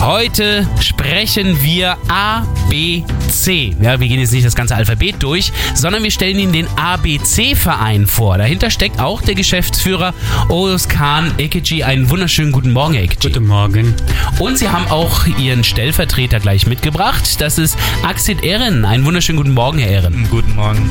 [0.00, 3.76] Heute sprechen wir A, B, C.
[3.82, 8.06] Ja, wir gehen jetzt nicht das ganze Alphabet durch, sondern wir stellen Ihnen den ABC-Verein
[8.06, 8.38] vor.
[8.38, 10.14] Dahinter steckt auch der Geschäftsführer
[10.48, 11.82] Oros Khan Ekeji.
[11.82, 13.30] Einen wunderschönen guten Morgen, Herr Ekeji.
[13.30, 13.94] Guten Morgen.
[14.38, 17.38] Und Sie haben auch Ihren Stellvertreter gleich mitgebracht.
[17.42, 18.86] Das ist Axit Ehren.
[18.86, 20.26] Einen wunderschönen guten Morgen, Herr Ehren.
[20.30, 20.88] Guten Morgen.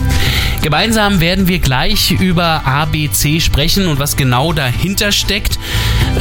[0.62, 5.58] Gemeinsam werden wir gleich über ABC sprechen und was genau dahinter steckt.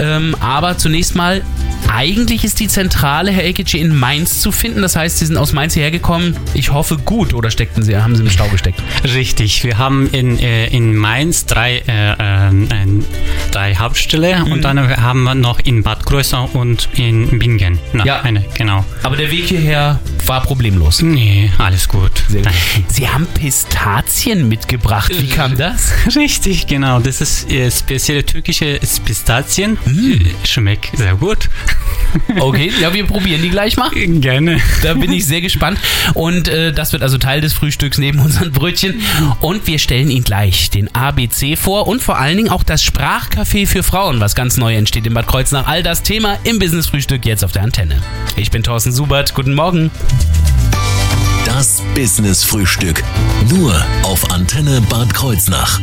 [0.01, 1.43] Ähm, aber zunächst mal,
[1.89, 4.83] eigentlich ist die Zentrale, Herr Ekici, in Mainz zu finden.
[4.83, 6.37] Das heißt, Sie sind aus Mainz hierher gekommen.
[6.55, 8.83] Ich hoffe gut oder steckten Sie, haben Sie im Stau gesteckt?
[9.05, 9.65] Richtig.
[9.65, 12.67] Wir haben in, äh, in Mainz drei, äh, äh,
[13.51, 14.53] drei Hauptstelle mhm.
[14.53, 17.79] und dann haben wir noch in Bad Kreuznach und in Bingen.
[17.93, 18.85] Na, ja, eine, genau.
[19.03, 21.03] Aber der Weg hierher war problemlos.
[21.03, 21.99] Nee, alles gut.
[21.99, 22.47] Gut.
[22.89, 25.11] Sie haben Pistazien mitgebracht.
[25.19, 25.93] Wie kam das?
[26.17, 27.01] Richtig, genau.
[27.01, 29.79] Das ist äh, spezielle türkische Pistazien.
[29.85, 30.27] Mm.
[30.45, 31.49] Schmeckt sehr gut.
[32.41, 33.91] Okay, ja, wir probieren die gleich mal.
[33.91, 34.61] Gerne.
[34.83, 35.79] Da bin ich sehr gespannt.
[36.15, 39.03] Und äh, das wird also Teil des Frühstücks neben unseren Brötchen.
[39.41, 43.67] Und wir stellen Ihnen gleich den ABC vor und vor allen Dingen auch das Sprachcafé
[43.67, 45.67] für Frauen, was ganz neu entsteht in Bad Kreuznach.
[45.67, 48.01] All das Thema im Business-Frühstück jetzt auf der Antenne.
[48.37, 49.35] Ich bin Thorsten Subert.
[49.35, 49.91] Guten Morgen.
[51.45, 53.03] Das Business-Frühstück.
[53.49, 55.81] Nur auf Antenne Bad Kreuznach.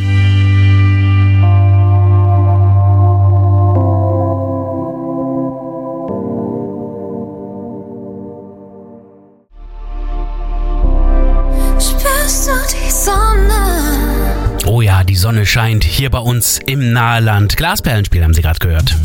[15.25, 17.57] Sonne scheint hier bei uns im Naheland.
[17.57, 18.95] Glasperlenspiel haben Sie gerade gehört.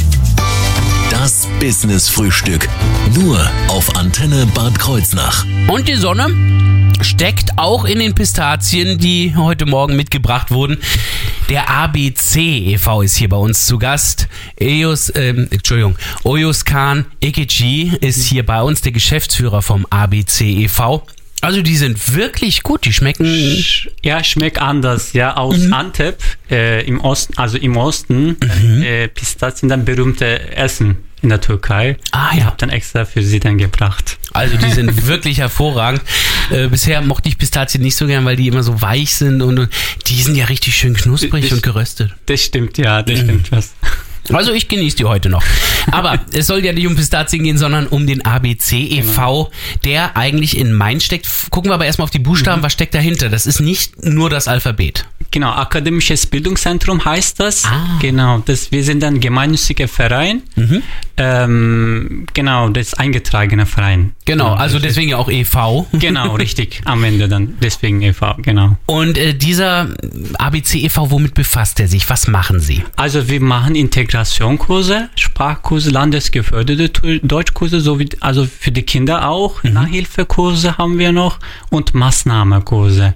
[1.11, 2.69] Das Business-Frühstück.
[3.15, 5.47] Nur auf Antenne Bad Kreuznach.
[5.67, 6.27] Und die Sonne
[7.01, 10.77] steckt auch in den Pistazien, die heute Morgen mitgebracht wurden.
[11.49, 13.01] Der ABC e.V.
[13.01, 14.29] ist hier bei uns zu Gast.
[14.61, 21.03] Eos, ähm, Entschuldigung, Oyus Khan Ekici ist hier bei uns, der Geschäftsführer vom ABC e.V.
[21.41, 23.65] Also die sind wirklich gut, die schmecken.
[24.03, 25.37] Ja, schmeckt anders, ja.
[25.37, 25.73] Aus mhm.
[25.73, 28.83] Antep äh, im Osten, also im Osten, mhm.
[28.83, 31.97] äh, Pistazien dann berühmte Essen in der Türkei.
[32.13, 32.39] Ah ja.
[32.39, 34.19] Ich habe dann extra für sie dann gebracht.
[34.33, 36.03] Also die sind wirklich hervorragend.
[36.51, 39.59] Äh, bisher mochte ich Pistazien nicht so gern, weil die immer so weich sind und,
[39.59, 39.69] und
[40.07, 42.15] die sind ja richtig schön knusprig das, und geröstet.
[42.27, 43.25] Das stimmt, ja, das mhm.
[43.25, 43.73] stimmt was.
[44.33, 45.43] Also ich genieße die heute noch.
[45.91, 49.51] Aber es soll ja nicht um Pistazien gehen, sondern um den ABC e.V.,
[49.85, 51.29] der eigentlich in Mainz steckt.
[51.51, 52.65] Gucken wir aber erstmal auf die Buchstaben, mhm.
[52.65, 53.29] was steckt dahinter?
[53.29, 55.07] Das ist nicht nur das Alphabet.
[55.33, 57.65] Genau, akademisches Bildungszentrum heißt das.
[57.65, 57.99] Ah.
[58.01, 60.43] Genau, das, wir sind ein gemeinnütziger Verein.
[60.57, 60.83] Mhm.
[61.17, 64.13] Ähm, genau, das ist eingetragener Verein.
[64.25, 65.87] Genau, also deswegen ja auch e.V.
[65.93, 68.77] Genau, richtig, am Ende dann, deswegen e.V., genau.
[68.87, 69.95] Und äh, dieser
[70.39, 72.09] ABC e.V., womit befasst er sich?
[72.11, 72.83] Was machen Sie?
[72.97, 79.75] Also wir machen Integrationskurse, Sprachkurse, landesgeförderte Deutschkurse, sowie, also für die Kinder auch, mhm.
[79.75, 81.39] Nachhilfekurse haben wir noch
[81.71, 83.15] und Maßnahmekurse.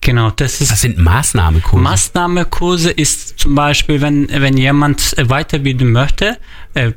[0.00, 0.72] Genau, das ist.
[0.72, 1.82] Was sind Maßnahmekurse?
[1.82, 6.38] Maßnahmekurse ist zum Beispiel, wenn, wenn jemand weiterbilden möchte,
[6.74, 6.92] äh,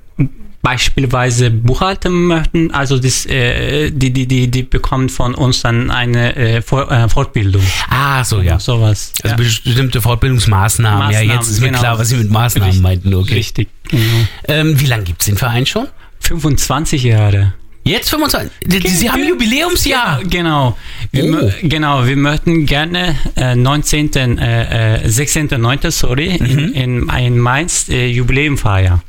[0.64, 6.36] beispielsweise Buchhaltung möchten, also das, äh, die, die, die, die bekommen von uns dann eine
[6.38, 7.62] äh, äh Fortbildung.
[7.90, 8.58] Ah, so ja.
[8.58, 9.12] Sowas.
[9.22, 9.36] Also ja.
[9.36, 11.00] bestimmte Fortbildungsmaßnahmen.
[11.00, 11.80] Maßnahmen, ja, jetzt ist mir genau.
[11.80, 12.82] klar, was Sie mit Maßnahmen Richtig.
[12.82, 13.14] meinten.
[13.14, 13.34] Okay.
[13.34, 13.68] Richtig.
[13.90, 14.28] Genau.
[14.48, 15.88] Ähm, wie lange gibt es den Verein schon?
[16.22, 17.54] 25 Jahre.
[17.84, 18.52] Jetzt 25.
[18.88, 20.22] Sie haben Jubiläumsjahr.
[20.24, 20.78] Genau.
[21.12, 21.52] Wir, oh.
[21.64, 24.14] Genau, wir möchten gerne äh, 19.
[24.14, 25.92] Äh, 16.9.
[25.92, 26.46] sorry, mhm.
[26.46, 29.02] in, in, in Mainz äh, Jubiläum feiern.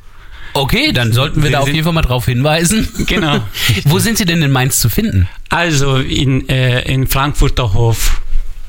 [0.55, 2.89] Okay, dann sollten wir, wir da auf jeden Fall mal drauf hinweisen.
[3.07, 3.41] Genau.
[3.85, 5.29] Wo sind Sie denn in Mainz zu finden?
[5.49, 8.21] Also in, äh, in Frankfurter Hof.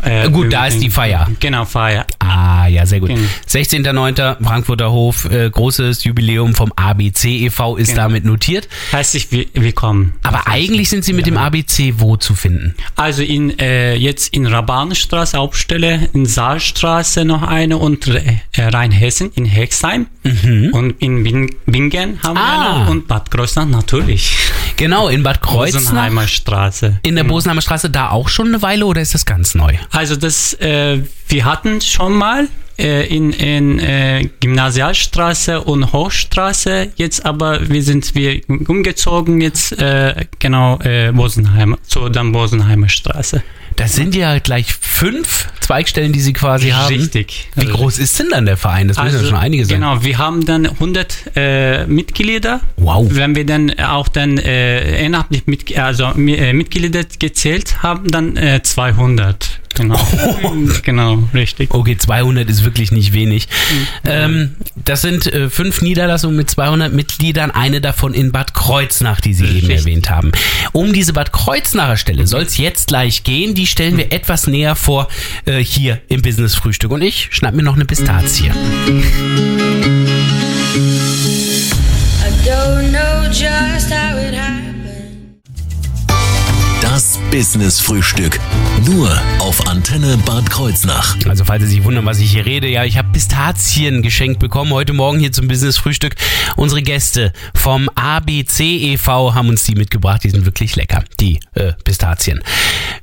[0.03, 1.27] Äh, Gut, da ist die Feier.
[1.39, 2.05] Genau, Feier.
[2.19, 3.09] Ah, ja, sehr gut.
[3.09, 3.21] Genau.
[3.47, 4.43] 16.09.
[4.43, 7.77] Frankfurter Hof, äh, großes Jubiläum vom ABC e.V.
[7.77, 8.03] ist genau.
[8.03, 8.67] damit notiert.
[8.91, 10.13] Herzlich willkommen.
[10.23, 12.75] Aber eigentlich sind Sie mit dem ABC wo zu finden?
[12.95, 19.45] Also in, äh, jetzt in Rabanstraße Hauptstelle, in Saalstraße noch eine und äh, Rheinhessen in
[19.45, 20.69] Hexheim mhm.
[20.73, 21.23] und in
[21.65, 22.41] Bingen haben ah.
[22.41, 24.35] wir noch und Bad Kreuznach natürlich.
[24.77, 25.81] Genau, in Bad Kreuznach.
[25.81, 26.99] Bosenheimer Straße.
[27.03, 27.35] In der genau.
[27.35, 29.73] Bosenheimer Straße da auch schon eine Weile oder ist das ganz neu?
[29.91, 37.25] Also das, äh, wir hatten schon mal äh, in, in äh, Gymnasialstraße und Hochstraße, jetzt
[37.25, 43.43] aber wir sind wir umgezogen jetzt äh, genau äh, Bosenheim, zur dann Bosenheimer Straße.
[43.75, 46.95] Das sind ja gleich fünf Zweigstellen, die Sie quasi haben.
[46.95, 47.49] Richtig.
[47.55, 48.87] Wie groß ist denn dann der Verein?
[48.87, 49.79] Das müssen also, ja schon einige sein.
[49.79, 52.61] Genau, wir haben dann 100 äh, Mitglieder.
[52.77, 53.07] Wow.
[53.09, 58.61] Wenn wir dann auch dann äh, ehrenamtlich mit, also, äh, Mitglieder gezählt haben, dann äh,
[58.61, 59.61] 200.
[59.75, 59.99] genau.
[60.83, 61.73] genau, richtig.
[61.73, 63.47] Okay, 200 ist wirklich nicht wenig.
[64.05, 69.33] Ähm, das sind äh, fünf Niederlassungen mit 200 Mitgliedern, eine davon in Bad Kreuznach, die
[69.33, 69.77] Sie eben Richtig.
[69.79, 70.31] erwähnt haben.
[70.71, 73.53] Um diese Bad Kreuznacher Stelle soll es jetzt gleich gehen.
[73.53, 75.07] Die stellen wir etwas näher vor
[75.45, 76.91] äh, hier im Business Frühstück.
[76.91, 78.45] Und ich schnapp mir noch eine Pistazie.
[78.45, 78.51] I
[82.47, 84.74] don't know just how it happened.
[86.95, 88.39] Das Business Frühstück.
[88.85, 91.17] Nur auf Antenne Bad Kreuznach.
[91.27, 94.71] Also falls Sie sich wundern, was ich hier rede, ja, ich habe Pistazien geschenkt bekommen
[94.71, 96.15] heute Morgen hier zum Business Frühstück.
[96.55, 99.35] Unsere Gäste vom ABC e.V.
[99.35, 100.23] haben uns die mitgebracht.
[100.23, 102.41] Die sind wirklich lecker, die äh, Pistazien.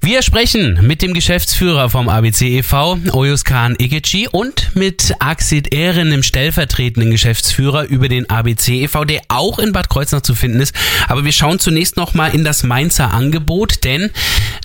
[0.01, 6.11] Wir sprechen mit dem Geschäftsführer vom ABC e.V., Oyus Khan Ikeci, und mit Axid Ehren,
[6.11, 10.75] dem stellvertretenden Geschäftsführer über den ABC e.V., der auch in Bad Kreuznach zu finden ist.
[11.09, 14.11] Aber wir schauen zunächst nochmal in das Mainzer Angebot, denn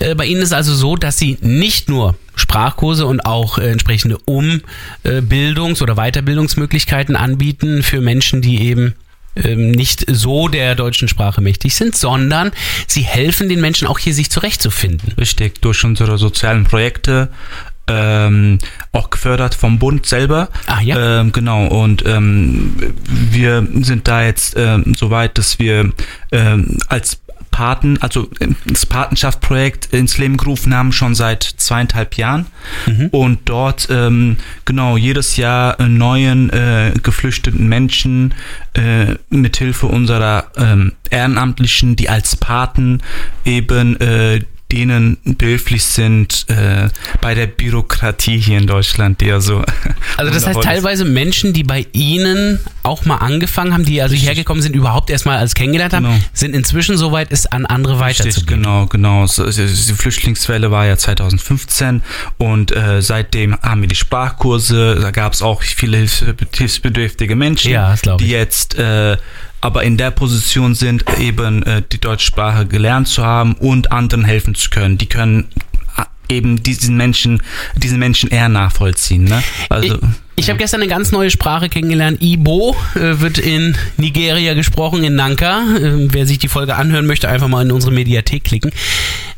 [0.00, 4.18] äh, bei Ihnen ist also so, dass Sie nicht nur Sprachkurse und auch äh, entsprechende
[4.26, 8.94] Umbildungs- oder Weiterbildungsmöglichkeiten anbieten für Menschen, die eben
[9.44, 12.50] ähm, nicht so der deutschen Sprache mächtig sind, sondern
[12.86, 15.12] sie helfen den Menschen auch hier sich zurechtzufinden.
[15.18, 17.28] Richtig, durch unsere sozialen Projekte,
[17.88, 18.58] ähm,
[18.92, 20.48] auch gefördert vom Bund selber.
[20.66, 21.20] Ah, ja.
[21.20, 22.76] Ähm, genau, und ähm,
[23.08, 25.92] wir sind da jetzt ähm, so weit, dass wir
[26.32, 27.20] ähm, als
[27.58, 32.46] Paten, also ähm, das Patenschaftsprojekt ins Leben gerufen haben, schon seit zweieinhalb Jahren.
[33.10, 38.32] Und dort, ähm, genau, jedes Jahr äh, neuen äh, geflüchteten Menschen
[38.74, 43.00] äh, mithilfe unserer ähm, Ehrenamtlichen, die als Paten
[43.44, 46.88] eben äh, denen behilflich sind äh,
[47.20, 49.62] bei der Bürokratie hier in Deutschland, die ja so.
[50.16, 50.66] Also das heißt wundervoll ist.
[50.66, 55.38] teilweise Menschen, die bei Ihnen auch mal angefangen haben, die also hergekommen sind, überhaupt erstmal
[55.38, 56.18] als kennengelernt haben, Genau.
[56.32, 58.62] sind inzwischen soweit, es an andere Richtig, weiterzugeben.
[58.62, 59.26] genau, genau.
[59.26, 62.02] Die Flüchtlingswelle war ja 2015
[62.38, 64.98] und äh, seitdem haben wir die Sprachkurse.
[65.00, 66.24] Da gab es auch viele hilfs-
[66.54, 69.16] hilfsbedürftige Menschen, Ja, die jetzt äh,
[69.60, 74.24] aber in der Position sind, eben äh, die deutsche Sprache gelernt zu haben und anderen
[74.24, 74.98] helfen zu können.
[74.98, 75.48] Die können
[75.96, 77.42] äh, eben diesen Menschen,
[77.76, 79.24] diesen Menschen eher nachvollziehen.
[79.24, 79.42] Ne?
[79.68, 80.00] Also Ich,
[80.44, 82.22] ich habe gestern eine ganz neue Sprache kennengelernt.
[82.22, 85.62] Ibo äh, wird in Nigeria gesprochen, in Nanka.
[85.76, 88.70] Äh, wer sich die Folge anhören möchte, einfach mal in unsere Mediathek klicken.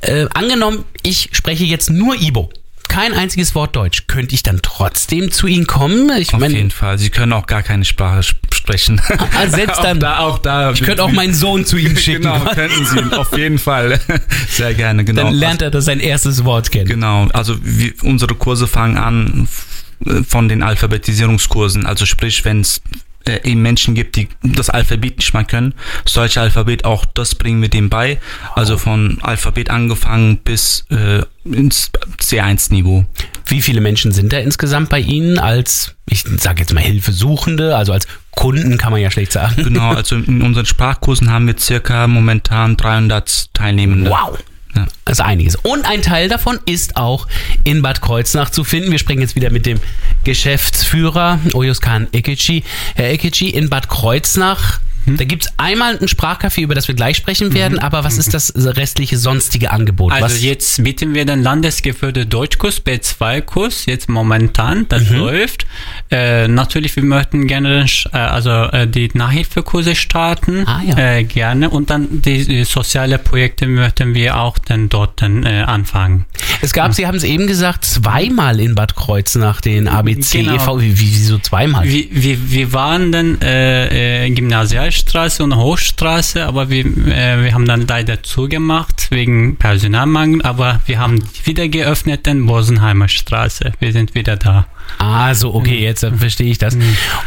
[0.02, 2.50] Äh, angenommen, ich spreche jetzt nur Ibo.
[2.88, 4.08] Kein einziges Wort Deutsch.
[4.08, 6.10] Könnte ich dann trotzdem zu Ihnen kommen?
[6.18, 6.98] Ich auf jeden Fall.
[6.98, 9.00] Sie können auch gar keine Sprache sp- sprechen.
[9.08, 9.96] Ah, selbst dann.
[9.98, 10.72] auch da, auch da.
[10.72, 12.22] ich könnte auch meinen Sohn zu Ihnen schicken.
[12.22, 13.98] Genau, könnten Sie, auf jeden Fall.
[14.48, 15.24] Sehr gerne, genau.
[15.24, 16.86] Dann lernt er das sein erstes Wort kennen.
[16.86, 21.86] Genau, also wir, unsere Kurse fangen an f- von den Alphabetisierungskursen.
[21.86, 22.80] Also sprich, wenn es
[23.26, 25.74] äh, eben Menschen gibt, die das Alphabet nicht mal können,
[26.04, 28.18] das deutsche Alphabet, auch das bringen wir dem bei.
[28.54, 33.04] Also von Alphabet angefangen bis äh, ins C1-Niveau.
[33.46, 37.92] Wie viele Menschen sind da insgesamt bei Ihnen als, ich sage jetzt mal Hilfesuchende, also
[37.92, 39.62] als Kunden kann man ja schlecht sagen.
[39.62, 44.10] Genau, also in unseren Sprachkursen haben wir circa momentan 300 Teilnehmende.
[44.10, 44.38] Wow.
[44.74, 44.86] Ja.
[45.04, 45.56] Das ist einiges.
[45.56, 47.26] Und ein Teil davon ist auch
[47.64, 48.92] in Bad Kreuznach zu finden.
[48.92, 49.80] Wir sprechen jetzt wieder mit dem
[50.22, 52.62] Geschäftsführer Oyoskan Ekici.
[52.94, 55.16] Herr Ekici, in Bad Kreuznach, Hm?
[55.16, 58.34] da gibt es einmal ein Sprachcafé, über das wir gleich sprechen werden, aber was ist
[58.34, 60.12] das restliche sonstige Angebot?
[60.12, 65.16] Also was, jetzt bieten wir den landesgeführten Deutschkurs, B2-Kurs, jetzt momentan, das Mhm.
[65.16, 65.66] läuft.
[66.10, 70.98] Äh, natürlich, wir möchten gerne äh, also äh, die Nachhilfekurse starten, Ah, ja.
[70.98, 75.62] äh, gerne und dann die, die soziale Projekte möchten wir auch dann dort dann, äh,
[75.66, 76.26] anfangen.
[76.62, 80.54] es gab, Sie haben es eben gesagt, zweimal in Bad Kreuznach den ABC Genau.
[80.54, 80.80] e.V.
[80.80, 81.84] Wie, wie, wieso zweimal?
[81.84, 84.26] Wir, wir, wir waren dann äh, äh,
[85.04, 90.98] Gymnasialstraße und Hochstraße, aber wir, äh, wir haben dann leider zugemacht wegen Personalmangel, aber wir
[90.98, 93.72] haben wieder geöffnet in Bosenheimer Straße.
[93.80, 94.66] Wir sind wieder da.
[94.98, 95.82] Ah, so, okay, Mhm.
[95.82, 96.76] jetzt verstehe ich das.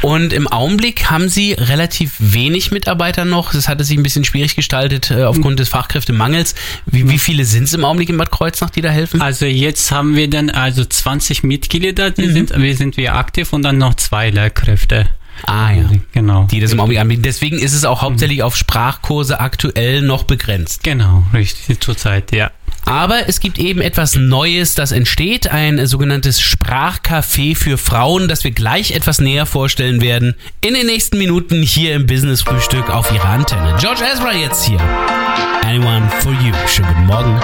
[0.02, 3.54] Und im Augenblick haben Sie relativ wenig Mitarbeiter noch.
[3.54, 6.56] Das hatte sich ein bisschen schwierig gestaltet äh, aufgrund des Fachkräftemangels.
[6.86, 9.22] Wie, wie viele sind es im Augenblick in Bad Kreuznach, die da helfen?
[9.22, 12.34] Also jetzt haben wir dann also 20 Mitglieder, die Mhm.
[12.34, 15.08] sind, wir sind wir aktiv und dann noch zwei Lehrkräfte.
[15.46, 15.90] Ah, ja.
[16.14, 16.48] Genau.
[16.50, 17.24] Die das im Augenblick anbieten.
[17.24, 20.84] Deswegen ist es auch hauptsächlich auf Sprachkurse aktuell noch begrenzt.
[20.84, 22.52] Genau, richtig, zurzeit, ja.
[22.86, 28.52] Aber es gibt eben etwas Neues, das entsteht, ein sogenanntes Sprachcafé für Frauen, das wir
[28.52, 33.30] gleich etwas näher vorstellen werden in den nächsten Minuten hier im Business Frühstück auf ihrer
[33.30, 33.76] Antenne.
[33.80, 34.80] George Ezra jetzt hier.
[35.64, 36.54] Anyone for you.
[36.68, 37.40] Schönen guten Morgen.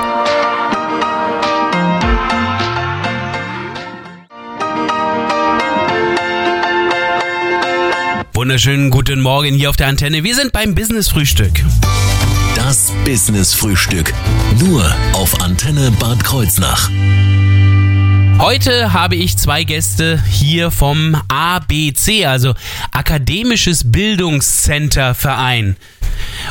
[8.50, 10.24] Wunderschönen guten Morgen hier auf der Antenne.
[10.24, 11.64] Wir sind beim Business Frühstück.
[12.56, 14.12] Das Business Frühstück.
[14.60, 16.90] Nur auf Antenne Bad Kreuznach.
[18.40, 22.56] Heute habe ich zwei Gäste hier vom ABC, also
[22.92, 25.76] Akademisches Bildungscenter Verein.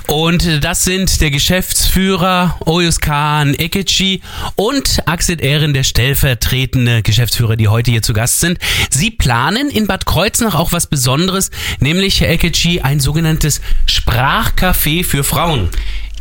[0.07, 4.23] Und das sind der Geschäftsführer Oyus Khan Ekeci
[4.57, 8.59] und Axel Ehren, der stellvertretende Geschäftsführer, die heute hier zu Gast sind.
[8.91, 11.51] Sie planen in Bad Kreuznach auch was Besonderes,
[11.81, 15.69] nämlich Herr Ekeci ein sogenanntes Sprachcafé für Frauen.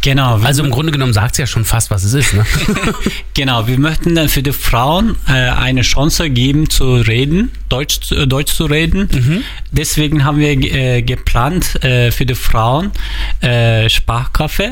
[0.02, 0.38] Genau.
[0.38, 2.34] Also im Grunde genommen sagt es ja schon fast, was es ist.
[2.34, 2.46] Ne?
[3.34, 8.16] genau, wir möchten dann für die Frauen äh, eine Chance geben zu reden, Deutsch, zu-
[8.16, 9.10] äh, Deutsch zu reden.
[9.12, 9.44] Mhm.
[9.72, 12.92] Deswegen haben wir äh, geplant äh, für die Frauen
[13.42, 14.72] äh, Sprachcafé,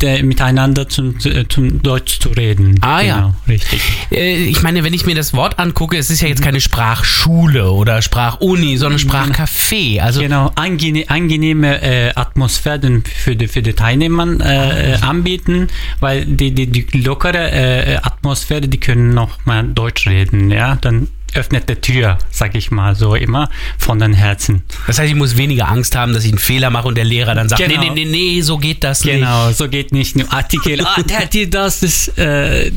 [0.00, 2.78] der miteinander zum, zu- zum Deutsch zu reden.
[2.82, 3.14] Ah, ja.
[3.16, 3.80] genau, richtig.
[4.10, 7.70] Äh, ich meine, wenn ich mir das Wort angucke, es ist ja jetzt keine Sprachschule
[7.70, 10.00] oder Sprachuni, sondern Sprachcafé.
[10.00, 15.68] Also Genau, angene angenehme äh, Atmosphäre für die, für die Teilnehmer äh, äh, anbieten,
[16.00, 21.08] weil die, die, die lockere äh, Atmosphäre, die können noch mal Deutsch reden, ja, dann
[21.36, 24.62] öffnet die Tür, sag ich mal so immer, von den Herzen.
[24.86, 27.34] Das heißt, ich muss weniger Angst haben, dass ich einen Fehler mache und der Lehrer
[27.34, 27.80] dann sagt, Genau.
[27.80, 31.18] nee, nee, nee, nee, so geht das Genau, so geht nicht nur Artikel, ah, der
[31.20, 32.70] hat dir das, das, äh,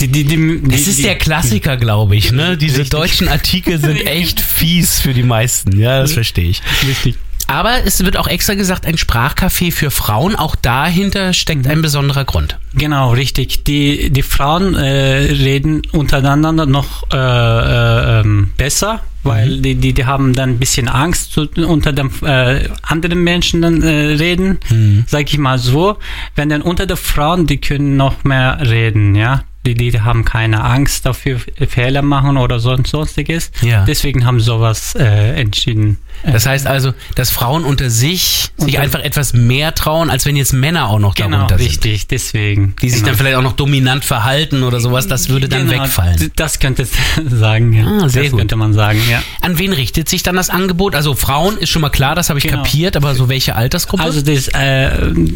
[0.00, 0.72] die, die, die, nicht.
[0.72, 2.32] Das ist der Klassiker, glaube ich.
[2.32, 2.56] Ne?
[2.56, 2.90] Diese Richtig.
[2.90, 5.78] deutschen Artikel sind echt fies für die meisten.
[5.78, 6.62] Ja, das verstehe ich.
[6.86, 7.16] Richtig.
[7.46, 10.36] Aber es wird auch extra gesagt, ein Sprachcafé für Frauen.
[10.36, 12.58] Auch dahinter steckt ein besonderer Grund.
[12.74, 13.64] Genau, richtig.
[13.64, 20.04] Die, die Frauen äh, reden untereinander noch äh, äh, ähm, besser, weil die, die, die
[20.06, 24.58] haben dann ein bisschen Angst unter den äh, anderen Menschen dann äh, reden,
[25.06, 25.98] sag ich mal so.
[26.34, 29.44] Wenn dann unter den Frauen, die können noch mehr reden, ja.
[29.66, 33.50] Die, die haben keine Angst dafür, Fehler machen oder sonst sonstiges.
[33.62, 33.86] Ja.
[33.86, 35.96] Deswegen haben sowas äh, entschieden.
[36.26, 40.36] Das heißt also, dass Frauen unter sich sich Unter- einfach etwas mehr trauen, als wenn
[40.36, 41.68] jetzt Männer auch noch Genau, darunter sind.
[41.68, 42.74] richtig, deswegen.
[42.80, 43.08] Die sich genau.
[43.08, 46.30] dann vielleicht auch noch dominant verhalten oder sowas, das würde dann Genau, wegfallen.
[46.36, 46.86] Das könnte
[47.30, 47.84] sagen, ja.
[47.86, 48.40] Ah, sehr das gut.
[48.40, 49.22] könnte man sagen, ja.
[49.42, 50.94] An wen richtet sich dann das Angebot?
[50.94, 52.62] Also Frauen ist schon mal klar, das habe ich Genau.
[52.62, 54.02] kapiert, aber so welche Altersgruppe?
[54.02, 54.90] Also das äh,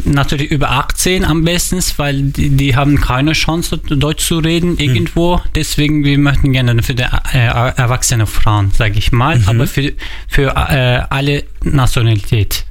[0.04, 4.78] natürlich über 18 am besten, weil die, die haben keine Chance Deutsch zu reden Hm.
[4.78, 5.40] irgendwo.
[5.54, 9.48] Deswegen wir möchten gerne für die äh, erwachsene Frauen, sage ich mal, Mhm.
[9.48, 9.92] aber für
[10.28, 10.77] für äh,
[11.10, 12.64] alle Nationalität,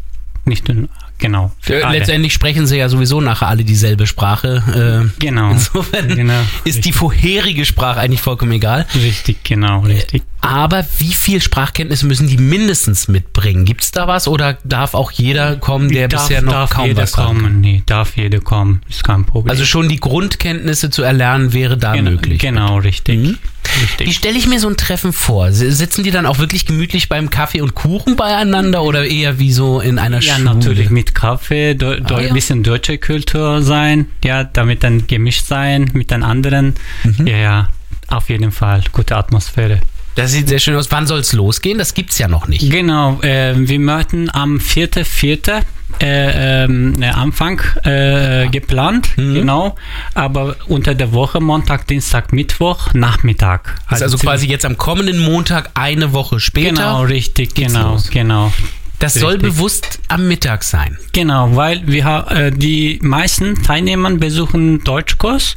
[0.46, 0.88] nicht nur
[1.18, 1.52] genau.
[1.68, 1.98] Äh, alle.
[2.00, 5.10] Letztendlich sprechen sie ja sowieso nachher alle dieselbe Sprache.
[5.10, 5.52] Äh, Genau.
[5.52, 6.40] Insofern Genau.
[6.64, 8.86] ist die vorherige Sprache eigentlich vollkommen egal.
[8.96, 10.24] Richtig, genau, richtig.
[10.42, 13.66] Aber wie viel Sprachkenntnisse müssen die mindestens mitbringen?
[13.66, 16.86] Gibt es da was oder darf auch jeder kommen, der darf, bisher noch darf kaum
[16.86, 17.38] jeder was sagen kann?
[17.42, 19.50] kommen, nee, darf jeder kommen, ist kein Problem.
[19.52, 22.40] Also schon die Grundkenntnisse zu erlernen wäre da genau, möglich.
[22.40, 23.20] Genau, richtig.
[23.20, 23.38] Mhm.
[23.82, 24.08] Richtig.
[24.08, 25.52] Wie stelle ich mir so ein Treffen vor?
[25.52, 29.80] Sitzen die dann auch wirklich gemütlich beim Kaffee und Kuchen beieinander oder eher wie so
[29.80, 30.46] in einer Ja, Schule?
[30.56, 32.28] natürlich mit Kaffee, do, Ah, ja.
[32.30, 36.76] ein bisschen deutsche Kultur sein, ja, damit dann gemischt sein mit den anderen.
[37.04, 37.28] Mhm.
[37.28, 37.70] Ja, ja,
[38.08, 39.80] auf jeden Fall, gute Atmosphäre.
[40.16, 40.90] Das sieht sehr schön aus.
[40.92, 41.78] Wann soll es losgehen?
[41.78, 42.72] Das gibt's ja noch nicht.
[42.72, 45.62] Genau, äh, wir möchten am 4.4.
[46.00, 49.34] Äh, ähm, äh, Anfang äh, geplant, Mhm.
[49.34, 49.76] genau,
[50.14, 53.76] aber unter der Woche, Montag, Dienstag, Mittwoch, Nachmittag.
[53.90, 56.70] Ist also quasi jetzt am kommenden Montag eine Woche später.
[56.70, 58.10] Genau, richtig, genau, los.
[58.10, 58.52] genau.
[59.00, 59.54] Das soll Richtig.
[59.54, 60.98] bewusst am Mittag sein.
[61.14, 65.56] Genau, weil wir äh, die meisten Teilnehmer besuchen Deutschkurs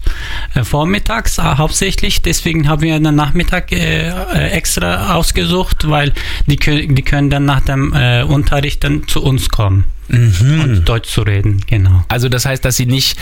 [0.55, 2.21] äh, vormittags äh, hauptsächlich.
[2.21, 6.13] Deswegen haben wir einen Nachmittag äh, äh, extra ausgesucht, weil
[6.47, 11.23] die, die können dann nach dem äh, Unterricht dann zu uns kommen und Deutsch zu
[11.23, 11.63] reden.
[11.67, 12.05] Genau.
[12.09, 13.17] Also das heißt, dass sie nicht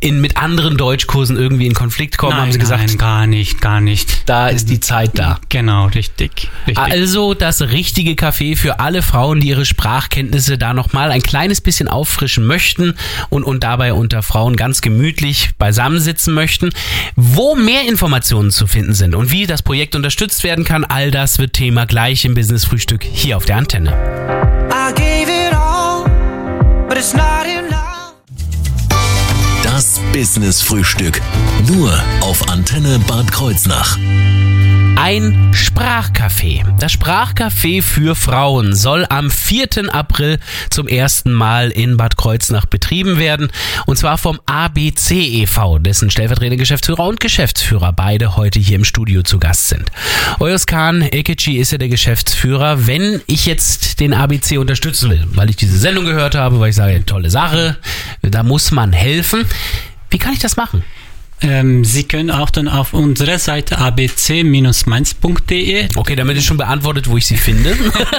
[0.00, 3.60] in, mit anderen Deutschkursen irgendwie in Konflikt kommen, nein, haben sie gesagt, nein, gar nicht,
[3.60, 4.28] gar nicht.
[4.28, 5.38] da ist die Zeit da.
[5.48, 6.48] Genau, richtig.
[6.66, 6.78] richtig.
[6.78, 11.88] Also das richtige Café für alle Frauen, die ihre Sprachkenntnisse da nochmal ein kleines bisschen
[11.88, 12.94] auffrischen möchten
[13.30, 16.70] und, und dabei unter Frauen ganz gemütlich beisammensitzen möchten.
[17.16, 21.38] Wo mehr Informationen zu finden sind und wie das Projekt unterstützt werden kann, all das
[21.38, 23.92] wird Thema gleich im Business Frühstück hier auf der Antenne.
[26.94, 27.34] But it's not.
[29.64, 31.20] Das Business Frühstück.
[31.66, 33.98] Nur auf Antenne Bad Kreuznach.
[34.96, 36.64] Ein Sprachcafé.
[36.78, 39.92] Das Sprachcafé für Frauen soll am 4.
[39.92, 40.38] April
[40.70, 43.50] zum ersten Mal in Bad Kreuznach betrieben werden.
[43.86, 49.22] Und zwar vom ABC e.V., dessen stellvertretende Geschäftsführer und Geschäftsführer beide heute hier im Studio
[49.22, 49.90] zu Gast sind.
[50.38, 52.86] Oyoskan Ekeci ist ja der Geschäftsführer.
[52.86, 56.76] Wenn ich jetzt den ABC unterstützen will, weil ich diese Sendung gehört habe, weil ich
[56.76, 57.76] sage, tolle Sache,
[58.22, 59.44] da muss man helfen.
[60.10, 60.84] Wie kann ich das machen?
[61.40, 67.16] Ähm, Sie können auch dann auf unserer Seite abc-mainz.de Okay, damit ist schon beantwortet, wo
[67.16, 67.76] ich sie finde.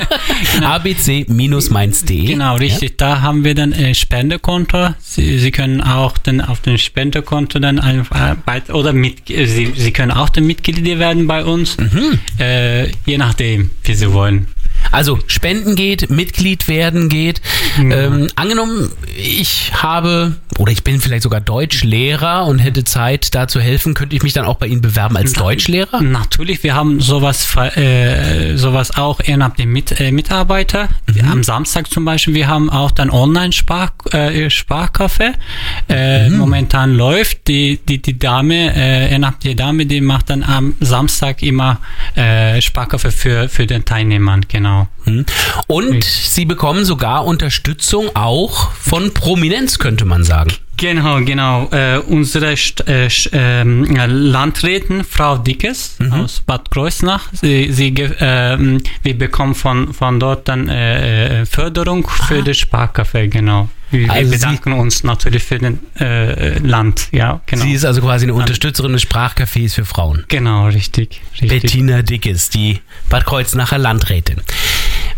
[0.61, 2.25] abc-mainz.de.
[2.25, 2.97] Genau, richtig.
[2.97, 4.89] Da haben wir dann äh, Spendekonto.
[4.99, 9.73] Sie, Sie können auch dann auf dem Spendekonto dann einfach bei, oder mit, äh, Sie,
[9.75, 11.77] Sie können auch dann Mitglied werden bei uns.
[11.77, 12.19] Mhm.
[12.39, 14.47] Äh, je nachdem, wie Sie wollen.
[14.95, 17.41] Also Spenden geht, Mitglied werden geht.
[17.77, 23.59] Ähm, angenommen, ich habe oder ich bin vielleicht sogar Deutschlehrer und hätte Zeit, da zu
[23.59, 26.01] helfen, könnte ich mich dann auch bei Ihnen bewerben als Deutschlehrer?
[26.01, 30.87] Natürlich, wir haben sowas, äh, sowas auch ehrenamtliche Mit, äh, Mitarbeiter.
[31.29, 34.47] Am Samstag zum Beispiel, wir haben auch dann Online-Sprach, äh.
[35.89, 41.43] Äh, Momentan läuft die, die, die Dame, äh, ehrenamtliche Dame, die macht dann am Samstag
[41.43, 41.79] immer
[42.15, 44.84] äh, Sprachcafé für, für den Teilnehmern, genau.
[45.05, 45.25] Mhm.
[45.67, 50.51] Und Sie bekommen sogar Unterstützung auch von Prominenz, könnte man sagen.
[50.77, 51.69] Genau, genau.
[51.71, 59.17] Äh, unsere St äh, ähm, Landrätin, Frau Dickes aus Bad Kreuznach, sie, sie, ähm, wir
[59.17, 63.69] bekommen von, von dort dann äh, äh, Förderung für das Sparkaffee, genau.
[63.91, 67.63] Wir, Also wir sie- bedanken uns natürlich für den äh, Land, ja, genau.
[67.63, 70.25] Sie ist also quasi eine Unterstützerin des Sprachcafés für Frauen.
[70.27, 71.61] genau, richtig, richtig.
[71.61, 74.41] Bettina Dickes, die Bad Kreuznacher Landrätin.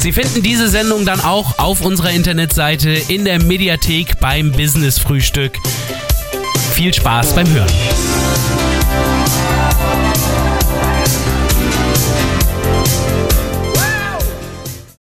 [0.01, 5.57] Sie finden diese Sendung dann auch auf unserer Internetseite in der Mediathek beim Business Frühstück.
[6.75, 9.16] Viel Spaß beim Hören.